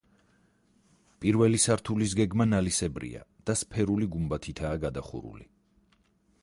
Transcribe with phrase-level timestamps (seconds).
[1.25, 5.49] პირველი სართულის გეგმა ნალისებრია და სფერული გუმბათითაა გადახურული.